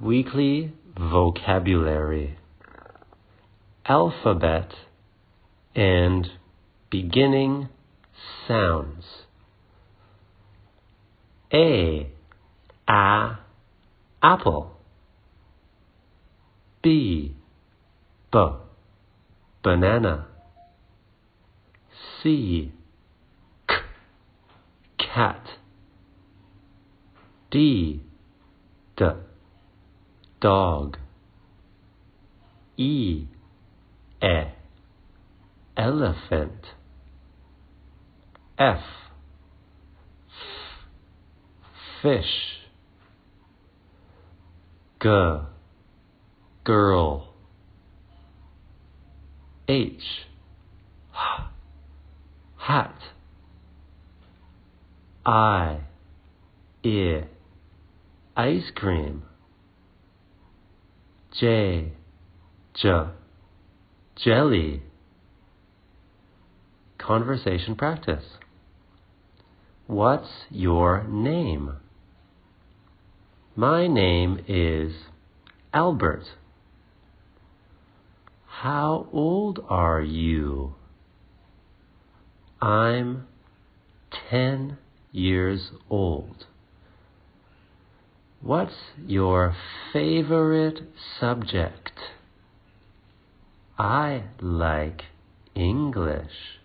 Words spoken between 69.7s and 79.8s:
What's your name? My name is Albert. How old